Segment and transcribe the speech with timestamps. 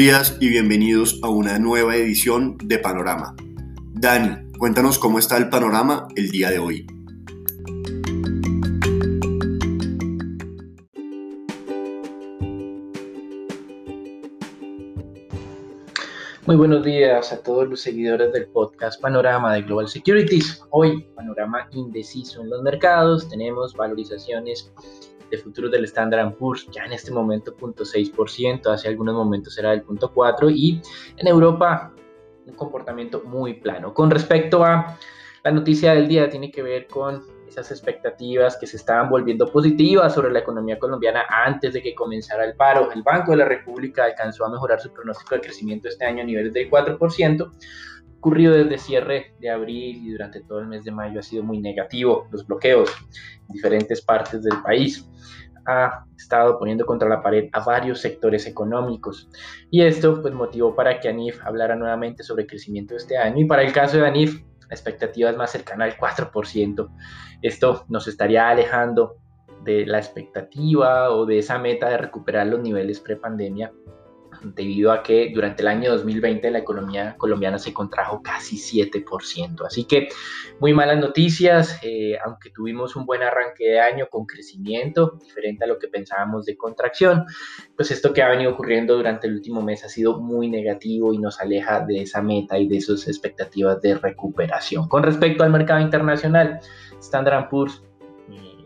[0.00, 3.36] Buenos días y bienvenidos a una nueva edición de Panorama.
[3.92, 6.86] Dani, cuéntanos cómo está el panorama el día de hoy.
[16.46, 20.62] Muy buenos días a todos los seguidores del podcast Panorama de Global Securities.
[20.70, 24.72] Hoy, panorama indeciso en los mercados, tenemos valorizaciones
[25.30, 29.84] de futuros del Standard Poor's ya en este momento 0.6%, hace algunos momentos era del
[29.84, 30.80] 0.4% y
[31.16, 31.94] en Europa
[32.46, 33.94] un comportamiento muy plano.
[33.94, 34.98] Con respecto a
[35.42, 40.14] la noticia del día tiene que ver con esas expectativas que se estaban volviendo positivas
[40.14, 42.92] sobre la economía colombiana antes de que comenzara el paro.
[42.92, 46.26] El Banco de la República alcanzó a mejorar su pronóstico de crecimiento este año a
[46.26, 47.50] niveles del 4%,
[48.20, 51.58] ocurrido desde cierre de abril y durante todo el mes de mayo ha sido muy
[51.58, 52.28] negativo.
[52.30, 52.90] Los bloqueos
[53.48, 55.08] en diferentes partes del país
[55.66, 59.30] ha estado poniendo contra la pared a varios sectores económicos.
[59.70, 63.40] Y esto pues motivó para que ANIF hablara nuevamente sobre el crecimiento de este año.
[63.40, 66.88] Y para el caso de ANIF, la expectativa es más cercana al 4%.
[67.40, 69.16] Esto nos estaría alejando
[69.64, 73.72] de la expectativa o de esa meta de recuperar los niveles prepandemia
[74.42, 79.66] debido a que durante el año 2020 la economía colombiana se contrajo casi 7%.
[79.66, 80.08] Así que
[80.58, 85.66] muy malas noticias, eh, aunque tuvimos un buen arranque de año con crecimiento, diferente a
[85.66, 87.24] lo que pensábamos de contracción,
[87.76, 91.18] pues esto que ha venido ocurriendo durante el último mes ha sido muy negativo y
[91.18, 94.88] nos aleja de esa meta y de sus expectativas de recuperación.
[94.88, 96.60] Con respecto al mercado internacional,
[97.00, 97.82] Standard Poor's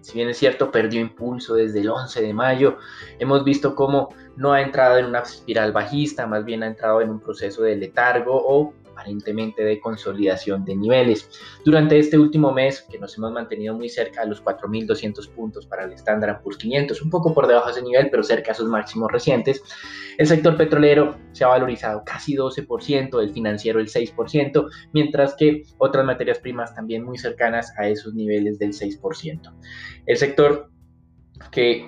[0.05, 2.77] si bien es cierto, perdió impulso desde el 11 de mayo,
[3.19, 7.09] hemos visto cómo no ha entrado en una espiral bajista, más bien ha entrado en
[7.09, 11.29] un proceso de letargo o aparentemente de consolidación de niveles.
[11.65, 15.85] Durante este último mes, que nos hemos mantenido muy cerca de los 4.200 puntos para
[15.85, 18.69] el Standard Poor's 500, un poco por debajo de ese nivel, pero cerca a sus
[18.69, 19.63] máximos recientes,
[20.17, 26.05] el sector petrolero se ha valorizado casi 12%, el financiero el 6%, mientras que otras
[26.07, 29.53] materias primas también muy cercanas a esos niveles del 6%.
[30.07, 30.71] El sector
[31.51, 31.87] que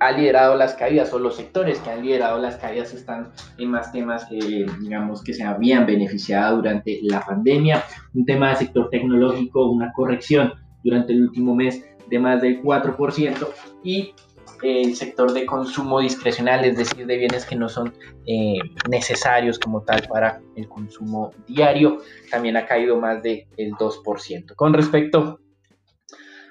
[0.00, 3.92] ha liderado las caídas o los sectores que han liderado las caídas están en más
[3.92, 9.70] temas que digamos que se habían beneficiado durante la pandemia, un tema del sector tecnológico,
[9.70, 13.48] una corrección durante el último mes de más del 4%
[13.84, 14.14] y
[14.62, 17.94] el sector de consumo discrecional, es decir, de bienes que no son
[18.26, 18.58] eh,
[18.88, 21.98] necesarios como tal para el consumo diario,
[22.30, 24.54] también ha caído más del 2%.
[24.54, 25.40] Con respecto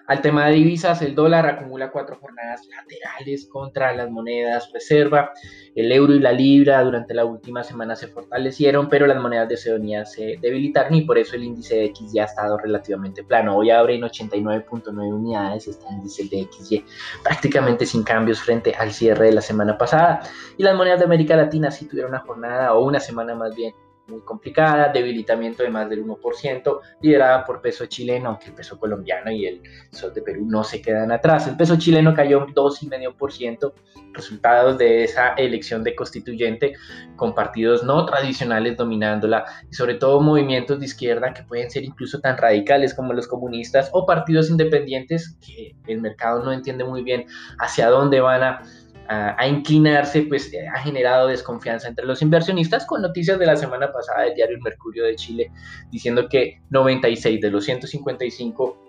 [0.09, 5.33] al tema de divisas, el dólar acumula cuatro jornadas laterales contra las monedas reserva.
[5.75, 9.53] El euro y la libra durante la última semana se fortalecieron, pero las monedas de
[9.53, 13.55] Oceanía se debilitaron y por eso el índice de XY ha estado relativamente plano.
[13.55, 16.83] Hoy abre en 89.9 unidades este índice de XY
[17.23, 20.21] prácticamente sin cambios frente al cierre de la semana pasada.
[20.57, 23.75] Y las monedas de América Latina sí tuvieron una jornada o una semana más bien
[24.09, 29.31] muy complicada, debilitamiento de más del 1%, liderada por peso chileno, aunque el peso colombiano
[29.31, 29.61] y el
[29.91, 31.47] sol de Perú no se quedan atrás.
[31.47, 33.73] El peso chileno cayó 2,5%,
[34.13, 36.73] resultados de esa elección de constituyente
[37.15, 42.19] con partidos no tradicionales dominándola y sobre todo movimientos de izquierda que pueden ser incluso
[42.19, 47.25] tan radicales como los comunistas o partidos independientes que el mercado no entiende muy bien
[47.59, 48.61] hacia dónde van a
[49.09, 53.91] a, inclinarse, pues eh, ha generado desconfianza entre los inversionistas con noticias de la semana
[53.91, 55.51] pasada del diario El Mercurio de Chile
[55.89, 58.88] diciendo que 96 de los 155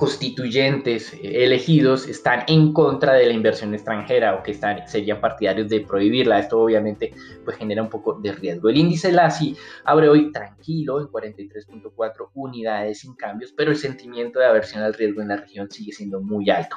[0.00, 5.82] constituyentes elegidos están en contra de la inversión extranjera o que están, serían partidarios de
[5.82, 6.38] prohibirla.
[6.38, 7.12] Esto obviamente
[7.44, 8.70] pues genera un poco de riesgo.
[8.70, 14.46] El índice LASI abre hoy tranquilo en 43.4 unidades sin cambios, pero el sentimiento de
[14.46, 16.76] aversión al riesgo en la región sigue siendo muy alto.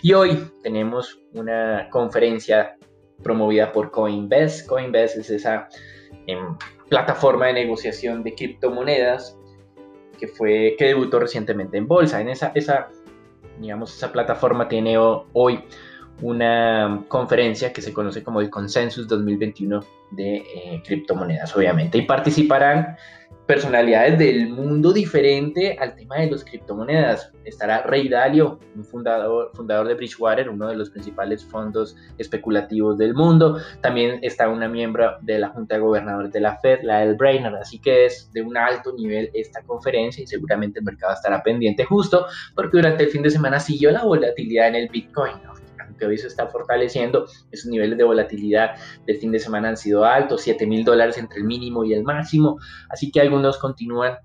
[0.00, 2.78] Y hoy tenemos una conferencia
[3.22, 4.66] promovida por Coinbase.
[4.66, 5.68] Coinbase es esa
[6.26, 6.56] em,
[6.88, 9.36] plataforma de negociación de criptomonedas
[10.22, 12.20] que, fue, que debutó recientemente en bolsa.
[12.20, 12.90] En esa, esa,
[13.58, 15.64] digamos, esa plataforma tiene hoy
[16.20, 22.96] una conferencia que se conoce como el Consensus 2021 de eh, criptomonedas, obviamente, y participarán
[23.46, 27.32] personalidades del mundo diferente al tema de las criptomonedas.
[27.44, 33.14] Estará Rey Dalio, un fundador, fundador de Bridgewater, uno de los principales fondos especulativos del
[33.14, 33.58] mundo.
[33.80, 37.56] También está una miembro de la Junta de Gobernadores de la Fed, la El Brainerd.
[37.56, 41.84] Así que es de un alto nivel esta conferencia y seguramente el mercado estará pendiente
[41.84, 45.34] justo porque durante el fin de semana siguió la volatilidad en el Bitcoin
[46.02, 48.74] que hoy se está fortaleciendo, esos niveles de volatilidad
[49.06, 52.02] del fin de semana han sido altos, 7 mil dólares entre el mínimo y el
[52.02, 52.58] máximo,
[52.88, 54.18] así que algunos continúan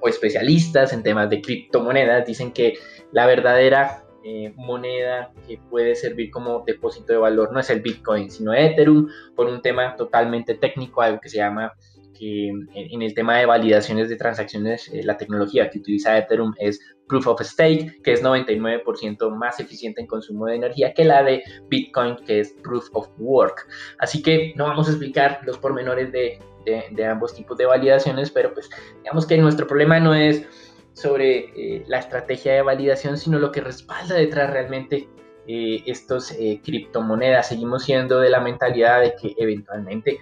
[0.00, 2.78] o especialistas en temas de criptomonedas dicen que
[3.12, 8.30] la verdadera eh, moneda que puede servir como depósito de valor no es el Bitcoin,
[8.30, 11.74] sino Ethereum, por un tema totalmente técnico, algo que se llama
[12.12, 16.80] que en el tema de validaciones de transacciones, eh, la tecnología que utiliza Ethereum es
[17.08, 21.42] Proof of Stake, que es 99% más eficiente en consumo de energía que la de
[21.68, 23.66] Bitcoin, que es Proof of Work.
[23.98, 28.54] Así que no vamos a explicar los pormenores de, de, ambos tipos de validaciones, pero
[28.54, 28.70] pues
[29.02, 30.46] digamos que nuestro problema no es
[30.92, 35.08] sobre eh, la estrategia de validación, sino lo que respalda detrás realmente
[35.46, 36.32] eh, estos
[36.62, 37.48] criptomonedas.
[37.48, 40.18] Seguimos siendo de la mentalidad de que eventualmente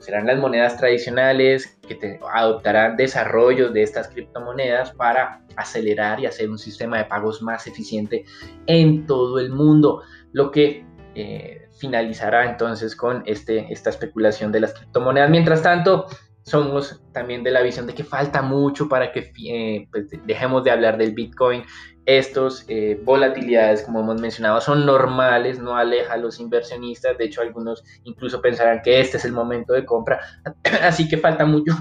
[0.00, 6.58] serán las monedas tradicionales que adoptarán desarrollos de estas criptomonedas para acelerar y hacer un
[6.58, 8.24] sistema de pagos más eficiente
[8.66, 10.02] en todo el mundo,
[10.32, 10.84] lo que
[11.14, 15.30] eh, finalizará entonces con este, esta especulación de las criptomonedas.
[15.30, 16.06] Mientras tanto,
[16.42, 20.70] somos también de la visión de que falta mucho para que eh, pues, dejemos de
[20.70, 21.62] hablar del Bitcoin.
[22.08, 27.18] Estos eh, volatilidades, como hemos mencionado, son normales, no aleja a los inversionistas.
[27.18, 30.18] De hecho, algunos incluso pensarán que este es el momento de compra.
[30.82, 31.74] Así que falta mucho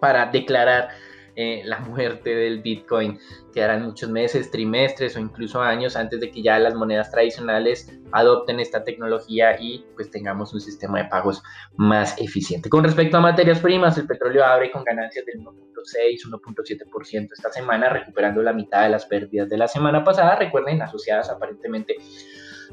[0.00, 0.88] para declarar
[1.36, 3.18] eh, la muerte del Bitcoin.
[3.52, 8.60] Quedarán muchos meses, trimestres o incluso años antes de que ya las monedas tradicionales adopten
[8.60, 11.42] esta tecnología y pues tengamos un sistema de pagos
[11.76, 12.68] más eficiente.
[12.68, 17.88] Con respecto a materias primas, el petróleo abre con ganancias del 1.6, 1.7% esta semana,
[17.88, 20.36] recuperando la mitad de las pérdidas de la semana pasada.
[20.36, 21.96] Recuerden, asociadas aparentemente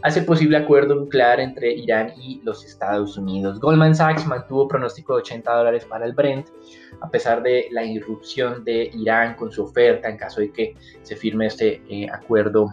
[0.02, 3.60] hace posible acuerdo nuclear entre Irán y los Estados Unidos.
[3.60, 6.48] Goldman Sachs mantuvo pronóstico de 80 dólares para el Brent,
[7.02, 11.16] a pesar de la irrupción de Irán con su oferta en caso de que se
[11.16, 12.70] firme este eh, acuerdo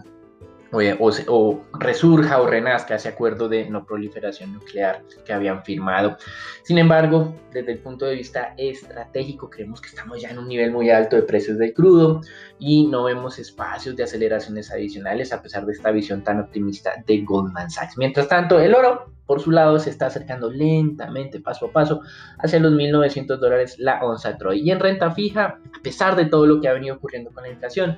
[0.71, 6.17] o, resurja o renazca ese acuerdo de no proliferación nuclear que habían firmado.
[6.63, 10.71] Sin embargo, desde el punto de vista estratégico, creemos que estamos ya en un nivel
[10.71, 12.21] muy alto de precios del crudo
[12.59, 17.21] y no vemos espacios de aceleraciones adicionales a pesar de esta visión tan optimista de
[17.21, 17.97] Goldman Sachs.
[17.97, 22.01] Mientras tanto, el oro, por su lado, se está acercando lentamente, paso a paso,
[22.39, 24.61] hacia los 1.900 dólares la onza Troy.
[24.61, 27.49] Y en renta fija, a pesar de todo lo que ha venido ocurriendo con la
[27.49, 27.97] inflación,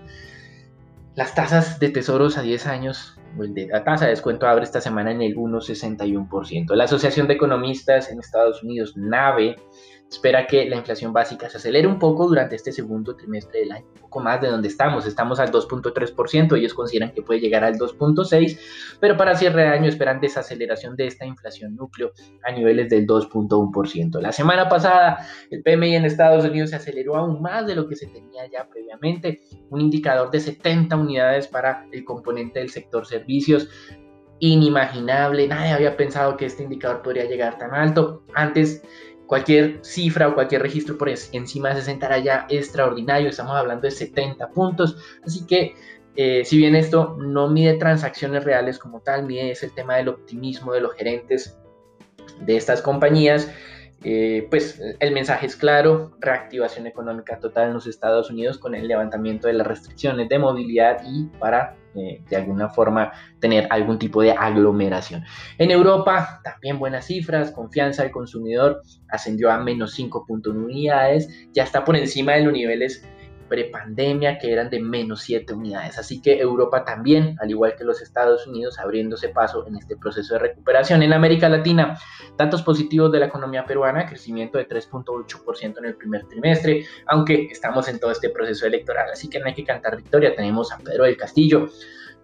[1.15, 5.21] las tasas de tesoros a 10 años, la tasa de descuento abre esta semana en
[5.21, 6.75] el 1,61%.
[6.75, 9.57] La Asociación de Economistas en Estados Unidos, NAVE,
[10.09, 13.85] espera que la inflación básica se acelere un poco durante este segundo trimestre del año,
[13.93, 15.05] un poco más de donde estamos.
[15.05, 18.59] Estamos al 2.3%, ellos consideran que puede llegar al 2.6%,
[18.99, 22.11] pero para cierre de año esperan desaceleración de esta inflación núcleo
[22.43, 24.19] a niveles del 2.1%.
[24.19, 27.95] La semana pasada el PMI en Estados Unidos se aceleró aún más de lo que
[27.95, 33.69] se tenía ya previamente, un indicador de 70 unidades para el componente del sector servicios
[34.39, 38.23] inimaginable, nadie había pensado que este indicador podría llegar tan alto.
[38.33, 38.81] Antes
[39.29, 43.91] cualquier cifra o cualquier registro por encima de 60 era ya extraordinario, estamos hablando de
[43.91, 45.75] 70 puntos, así que
[46.15, 50.09] eh, si bien esto no mide transacciones reales como tal, mide es el tema del
[50.09, 51.59] optimismo de los gerentes
[52.41, 53.53] de estas compañías,
[54.03, 58.87] eh, pues el mensaje es claro, reactivación económica total en los Estados Unidos con el
[58.87, 64.31] levantamiento de las restricciones de movilidad y para de alguna forma tener algún tipo de
[64.31, 65.23] aglomeración.
[65.57, 71.83] En Europa también buenas cifras, confianza del consumidor ascendió a menos 5.1 unidades, ya está
[71.83, 73.03] por encima de los niveles
[73.49, 75.97] prepandemia que eran de menos 7 unidades.
[75.97, 80.35] Así que Europa también, al igual que los Estados Unidos, abriéndose paso en este proceso
[80.35, 81.03] de recuperación.
[81.03, 81.97] En América Latina,
[82.37, 87.89] datos positivos de la economía peruana, crecimiento de 3.8% en el primer trimestre, aunque estamos
[87.89, 90.35] en todo este proceso electoral, así que no hay que cantar victoria.
[90.35, 91.67] Tenemos a Pedro del Castillo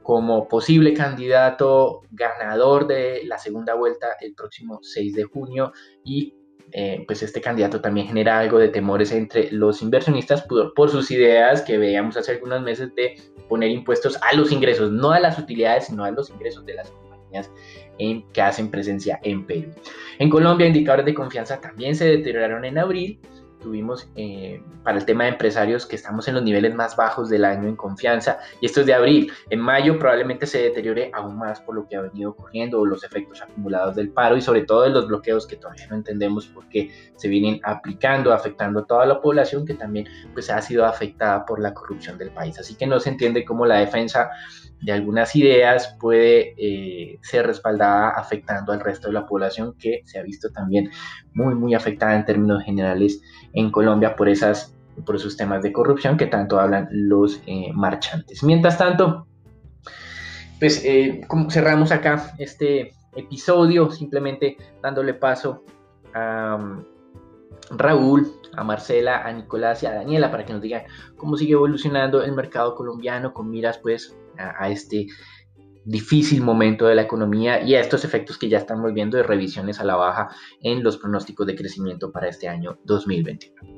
[0.06, 6.36] como posible candidato ganador de la segunda vuelta el próximo 6 de junio y
[6.72, 11.62] eh, pues este candidato también genera algo de temores entre los inversionistas por, sus ideas
[11.62, 13.16] que veíamos hace algunos meses de
[13.48, 16.90] poner impuestos a los ingresos, no a las utilidades, sino a los ingresos de las
[16.90, 17.52] compañías
[17.98, 19.72] en, que hacen presencia en Perú.
[20.20, 23.20] En Colombia, indicadores de confianza también se deterioraron en abril
[23.66, 27.44] tuvimos eh, para el tema de empresarios que estamos en los niveles más bajos del
[27.44, 29.32] año en confianza y esto es de abril.
[29.50, 33.04] En mayo probablemente se deteriore aún más por lo que ha venido ocurriendo o los
[33.04, 36.70] efectos acumulados del paro y sobre todo de los bloqueos que todavía no entendemos por
[36.70, 41.44] qué se vienen aplicando, afectando a toda la población que también pues ha sido afectada
[41.44, 42.60] por la corrupción del país.
[42.60, 44.30] Así que no se entiende cómo la defensa
[44.82, 50.20] de algunas ideas puede eh, ser respaldada afectando al resto de la población que se
[50.20, 50.92] ha visto también
[51.34, 53.22] muy muy afectada en términos generales
[53.54, 58.44] en Colombia por esas por esos temas de corrupción que tanto hablan los eh, marchantes.
[58.44, 59.28] Mientras tanto,
[60.60, 65.66] pues eh, como cerramos acá este episodio, simplemente dándole paso
[66.14, 66.58] a,
[67.72, 70.84] Raúl, a Marcela, a Nicolás y a Daniela para que nos digan
[71.18, 75.08] cómo sigue evolucionando el mercado colombiano con miras pues a, este
[75.86, 79.80] difícil momento de la economía y a estos efectos que ya estamos viendo de revisiones
[79.80, 80.30] a la baja
[80.62, 83.76] en los pronósticos de crecimiento para este año 2021.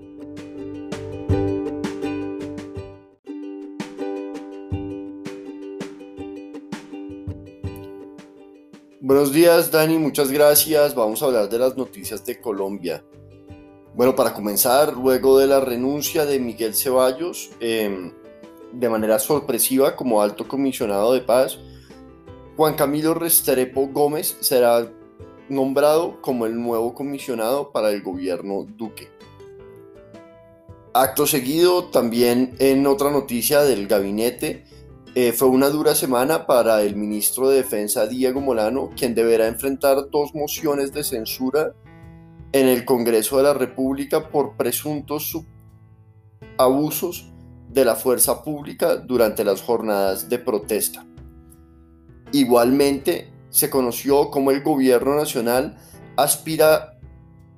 [9.08, 10.94] Buenos días, Dani, muchas gracias.
[10.94, 13.06] Vamos a hablar de las noticias de Colombia.
[13.98, 18.14] Bueno, para comenzar, luego de la renuncia de Miguel Ceballos, em,
[18.72, 21.58] de manera sorpresiva como alto comisionado de paz,
[22.56, 24.88] Juan Camilo Restrepo Gómez será
[25.50, 29.10] nombrado como el nuevo comisionado para el gobierno Duque.
[30.94, 34.66] Acto seguido, también en otra noticia del gabinete,
[35.16, 40.12] eh, fue una dura semana para el ministro de Defensa Diego Molano, quien deberá enfrentar
[40.12, 41.74] dos mociones de censura
[42.52, 45.38] en el Congreso de la República por presuntos
[46.58, 47.32] abusos
[47.70, 51.06] de la fuerza pública durante las jornadas de protesta.
[52.32, 55.78] Igualmente, se conoció cómo el gobierno nacional
[56.16, 57.00] aspira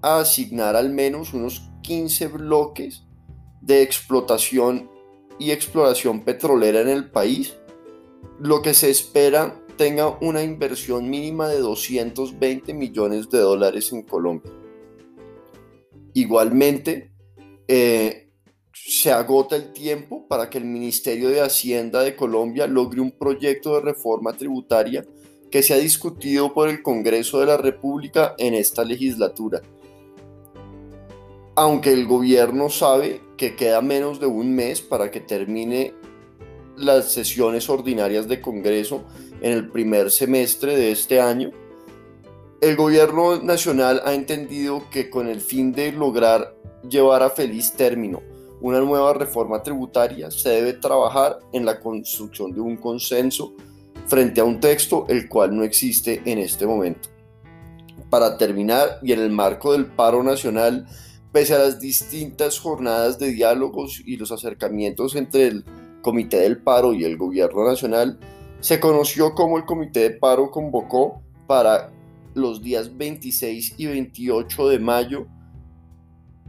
[0.02, 3.04] a asignar al menos unos 15 bloques
[3.62, 4.90] de explotación
[5.40, 7.56] y exploración petrolera en el país,
[8.40, 14.52] lo que se espera tenga una inversión mínima de 220 millones de dólares en Colombia.
[16.20, 17.12] Igualmente,
[17.66, 18.28] eh,
[18.74, 23.76] se agota el tiempo para que el Ministerio de Hacienda de Colombia logre un proyecto
[23.76, 25.06] de reforma tributaria
[25.50, 29.62] que se ha discutido por el Congreso de la República en esta legislatura.
[31.56, 35.94] Aunque el gobierno sabe que queda menos de un mes para que termine
[36.76, 39.06] las sesiones ordinarias de Congreso
[39.42, 41.52] en el primer semestre de este año,
[42.62, 46.56] el gobierno nacional ha entendido que con el fin de lograr
[46.88, 48.22] llevar a feliz término
[48.62, 53.54] una nueva reforma tributaria, se debe trabajar en la construcción de un consenso
[54.08, 57.10] frente a un texto el cual no existe en este momento.
[58.10, 60.88] Para terminar, y en el marco del paro nacional,
[61.32, 65.64] Pese a las distintas jornadas de diálogos y los acercamientos entre el
[66.02, 68.18] Comité del Paro y el Gobierno Nacional,
[68.62, 71.92] se conoció cómo el Comité de Paro convocó para
[72.34, 75.28] los días 26 y 28 de mayo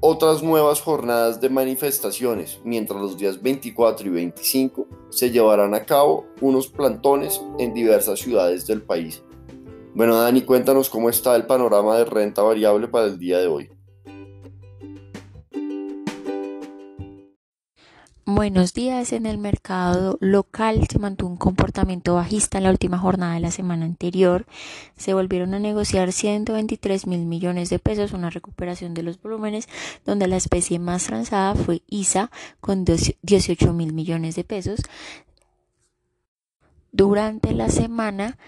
[0.03, 6.27] otras nuevas jornadas de manifestaciones, mientras los días 24 y 25 se llevarán a cabo
[6.41, 9.23] unos plantones en diversas ciudades del país.
[9.95, 13.71] Bueno, Dani, cuéntanos cómo está el panorama de renta variable para el día de hoy.
[18.33, 19.13] Buenos días.
[19.13, 23.51] En el mercado local se mantuvo un comportamiento bajista en la última jornada de la
[23.51, 24.47] semana anterior.
[24.97, 29.69] Se volvieron a negociar 123 mil millones de pesos, una recuperación de los volúmenes,
[30.07, 34.79] donde la especie más transada fue ISA con 18 mil millones de pesos.
[36.93, 38.39] Durante la semana,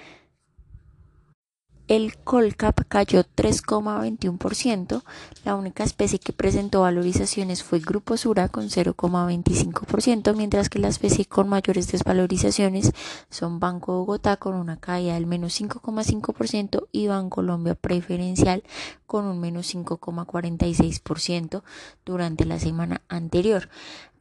[1.96, 5.02] el Colcap cayó 3,21%.
[5.44, 11.26] La única especie que presentó valorizaciones fue Grupo Sura con 0,25%, mientras que la especie
[11.26, 12.92] con mayores desvalorizaciones
[13.28, 18.62] son Banco Bogotá con una caída del menos 5,5% y Colombia Preferencial
[19.06, 21.62] con un menos 5,46%
[22.06, 23.68] durante la semana anterior.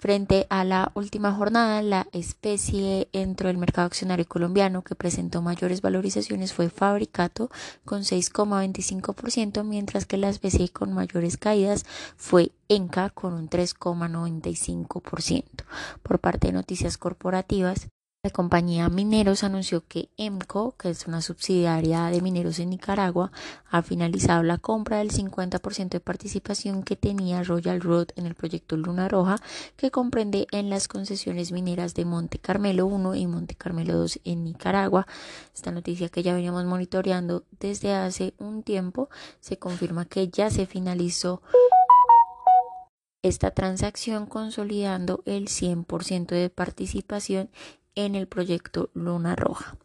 [0.01, 5.83] Frente a la última jornada, la especie entró el mercado accionario colombiano que presentó mayores
[5.83, 7.51] valorizaciones fue Fabricato
[7.85, 11.85] con 6,25%, mientras que la especie con mayores caídas
[12.17, 15.43] fue Enca con un 3,95%.
[16.01, 17.87] Por parte de noticias corporativas,
[18.23, 23.31] la compañía Mineros anunció que EMCO, que es una subsidiaria de mineros en Nicaragua,
[23.71, 28.77] ha finalizado la compra del 50% de participación que tenía Royal Road en el proyecto
[28.77, 29.37] Luna Roja,
[29.75, 34.43] que comprende en las concesiones mineras de Monte Carmelo 1 y Monte Carmelo 2 en
[34.43, 35.07] Nicaragua.
[35.55, 39.09] Esta noticia que ya veníamos monitoreando desde hace un tiempo
[39.39, 41.41] se confirma que ya se finalizó
[43.23, 47.49] esta transacción consolidando el 100% de participación
[47.95, 49.77] en el proyecto Luna Roja.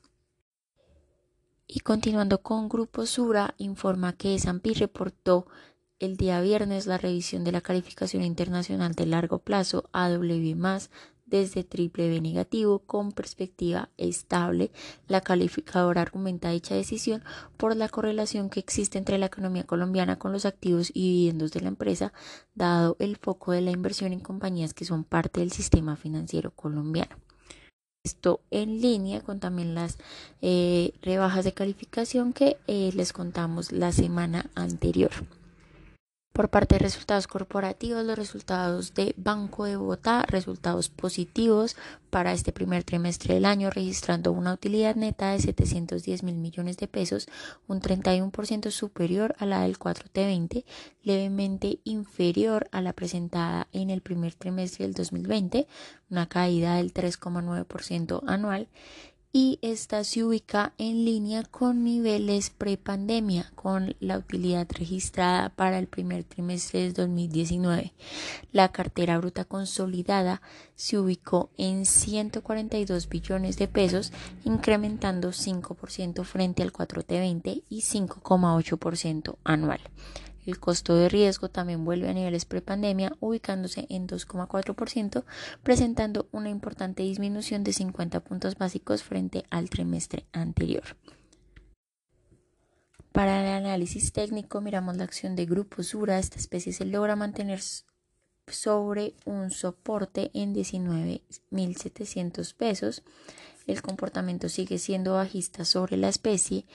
[1.67, 5.47] Y continuando con Grupo Sura, informa que S&P reportó
[5.99, 10.89] el día viernes la revisión de la calificación internacional de largo plazo AW+,
[11.25, 14.71] desde triple negativo con perspectiva estable.
[15.09, 17.25] La calificadora argumenta dicha decisión
[17.57, 21.63] por la correlación que existe entre la economía colombiana con los activos y dividendos de
[21.63, 22.13] la empresa,
[22.55, 27.17] dado el foco de la inversión en compañías que son parte del sistema financiero colombiano
[28.07, 29.99] esto en línea con también las
[30.41, 35.11] eh, rebajas de calificación que eh, les contamos la semana anterior.
[36.37, 41.77] Por parte de resultados corporativos, los resultados de Banco de Bogotá, resultados positivos
[42.11, 46.89] para este primer trimestre del año, registrando una utilidad neta de 710 mil millones de
[46.89, 47.27] pesos,
[47.69, 50.67] un 31% superior a la del 4T20,
[51.03, 55.67] levemente inferior a la presentada en el primer trimestre del 2020,
[56.11, 58.69] una caída del 3,9% anual
[59.39, 65.89] y esta se ubica en línea con niveles prepandemia, con la utilidad registrada para el
[65.89, 67.93] primer trimestre del 2019.
[68.53, 70.41] La cartera bruta consolidada
[70.75, 74.11] se ubicó en 142 billones de pesos,
[74.45, 79.81] incrementando 5% frente al 4T20 y 5,8% anual.
[80.47, 85.25] El costo de riesgo también vuelve a niveles prepandemia, ubicándose en 2,4%,
[85.65, 90.85] presentando una importante disminución de 50 puntos básicos frente al trimestre anterior.
[93.11, 96.19] Para el análisis técnico miramos la acción de Grupo Sura.
[96.19, 97.61] Esta especie se logra mantener
[98.47, 103.03] sobre un soporte en 19.700 pesos.
[103.67, 106.67] El comportamiento sigue siendo bajista sobre la especie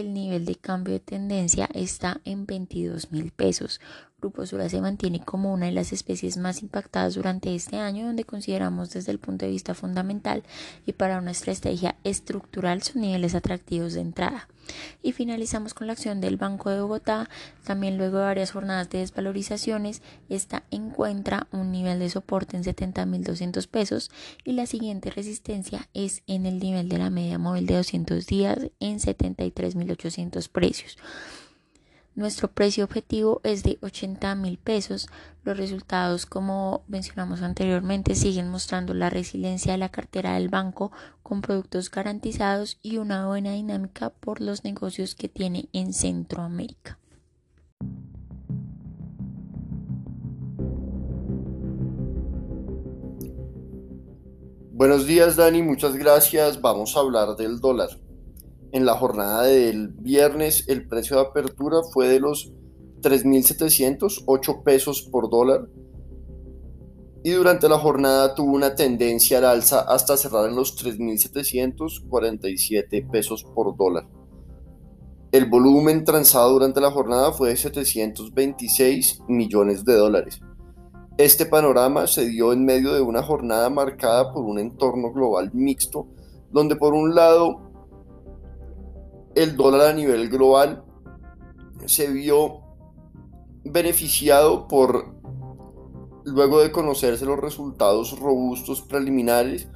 [0.00, 3.80] el nivel de cambio de tendencia está en 22 mil pesos.
[4.24, 8.24] Grupo Sura se mantiene como una de las especies más impactadas durante este año, donde
[8.24, 10.44] consideramos desde el punto de vista fundamental
[10.86, 14.48] y para una estrategia estructural sus niveles atractivos de entrada.
[15.02, 17.28] Y finalizamos con la acción del Banco de Bogotá.
[17.64, 20.00] También luego de varias jornadas de desvalorizaciones,
[20.30, 24.10] esta encuentra un nivel de soporte en 70.200 pesos
[24.42, 28.70] y la siguiente resistencia es en el nivel de la media móvil de 200 días
[28.80, 30.96] en 73.800 precios.
[32.16, 35.08] Nuestro precio objetivo es de 80 mil pesos.
[35.42, 40.92] Los resultados, como mencionamos anteriormente, siguen mostrando la resiliencia de la cartera del banco
[41.24, 47.00] con productos garantizados y una buena dinámica por los negocios que tiene en Centroamérica.
[54.70, 56.60] Buenos días Dani, muchas gracias.
[56.60, 57.88] Vamos a hablar del dólar
[58.74, 62.52] en la jornada del viernes el precio de apertura fue de los
[63.02, 65.68] 3.708 pesos por dólar
[67.22, 73.44] y durante la jornada tuvo una tendencia al alza hasta cerrar en los 3.747 pesos
[73.44, 74.08] por dólar.
[75.30, 80.40] El volumen transado durante la jornada fue de 726 millones de dólares.
[81.16, 86.08] Este panorama se dio en medio de una jornada marcada por un entorno global mixto,
[86.50, 87.72] donde por un lado
[89.34, 90.84] el dólar a nivel global
[91.86, 92.60] se vio
[93.64, 95.14] beneficiado por,
[96.24, 99.68] luego de conocerse los resultados robustos preliminares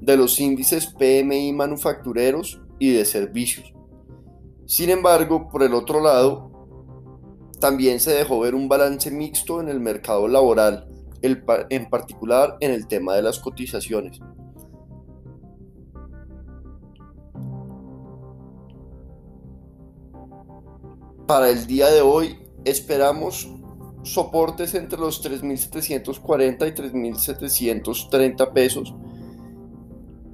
[0.00, 3.72] de los índices PMI manufactureros y de servicios.
[4.66, 6.50] Sin embargo, por el otro lado,
[7.60, 10.88] también se dejó ver un balance mixto en el mercado laboral,
[11.22, 14.18] en particular en el tema de las cotizaciones.
[21.26, 23.48] Para el día de hoy esperamos
[24.02, 28.94] soportes entre los 3.740 y 3.730 pesos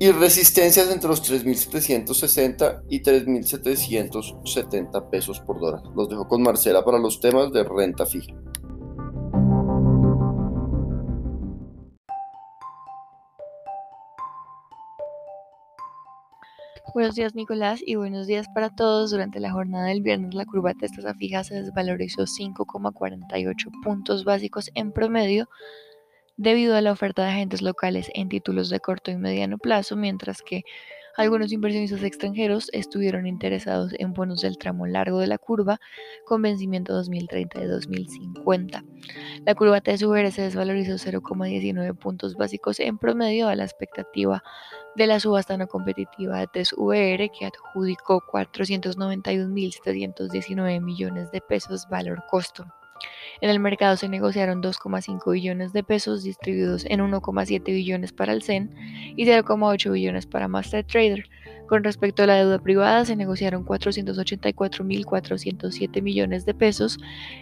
[0.01, 5.83] y resistencias entre los 3.760 y 3.770 pesos por dólar.
[5.95, 8.33] Los dejo con Marcela para los temas de renta fija.
[16.99, 19.13] Buenos días Nicolás y buenos días para todos.
[19.13, 24.73] Durante la jornada del viernes la curva de tasas fija se desvalorizó 5,48 puntos básicos
[24.75, 25.49] en promedio
[26.37, 30.43] debido a la oferta de agentes locales en títulos de corto y mediano plazo, mientras
[30.43, 30.65] que
[31.19, 35.81] algunos inversionistas extranjeros estuvieron interesados en bonos del tramo largo de la curva
[36.25, 38.85] con vencimiento 2030 y 2050.
[39.45, 44.45] La curva TSVR se desvalorizó 0,19 puntos básicos en promedio a la expectativa
[44.95, 52.65] de la subasta no competitiva de TSVR que adjudicó 491.719 millones de pesos valor costo.
[53.41, 58.43] En el mercado se negociaron 2,5 billones de pesos distribuidos en 1,7 billones para el
[58.43, 58.75] CEN
[59.17, 61.29] y 0,8 billones para Master Trader.
[61.69, 66.97] Con respecto a la deuda privada, se negociaron 484.407 millones de pesos,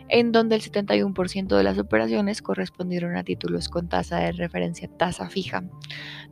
[0.08, 5.28] en donde el 71% de las operaciones correspondieron a títulos con tasa de referencia tasa
[5.28, 5.62] fija.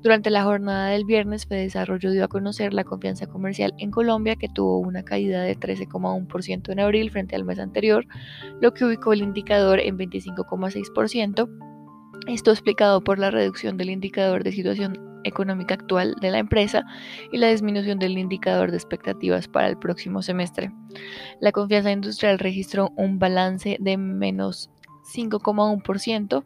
[0.02, 4.48] Durante la jornada del viernes, Desarrollo dio a conocer la confianza comercial en Colombia, que
[4.48, 8.04] tuvo una caída de 13,1% en abril frente al mes anterior,
[8.60, 11.48] lo que ubicó el indicador en 25,6%.
[12.26, 16.84] Esto explicado por la reducción del indicador de situación económica actual de la empresa
[17.32, 20.72] y la disminución del indicador de expectativas para el próximo semestre.
[21.40, 24.70] La confianza industrial registró un balance de menos
[25.04, 26.44] 5,1%,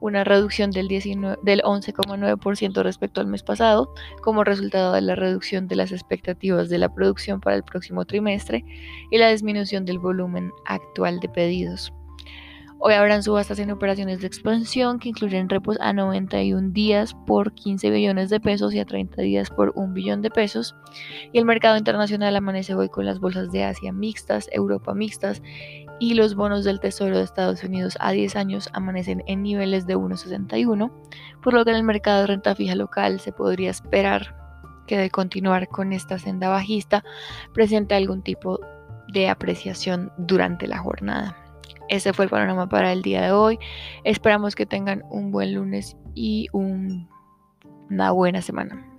[0.00, 3.92] una reducción del, del 11,9% respecto al mes pasado,
[4.22, 8.64] como resultado de la reducción de las expectativas de la producción para el próximo trimestre
[9.10, 11.92] y la disminución del volumen actual de pedidos.
[12.82, 17.90] Hoy habrán subastas en operaciones de expansión que incluyen repos a 91 días por 15
[17.90, 20.74] billones de pesos y a 30 días por 1 billón de pesos.
[21.30, 25.42] Y el mercado internacional amanece hoy con las bolsas de Asia mixtas, Europa mixtas
[25.98, 29.98] y los bonos del Tesoro de Estados Unidos a 10 años amanecen en niveles de
[29.98, 30.90] 1,61,
[31.42, 34.34] por lo que en el mercado de renta fija local se podría esperar
[34.86, 37.04] que de continuar con esta senda bajista
[37.52, 38.58] presente algún tipo
[39.12, 41.39] de apreciación durante la jornada.
[41.90, 43.58] Ese fue el panorama para el día de hoy.
[44.04, 48.89] Esperamos que tengan un buen lunes y una buena semana.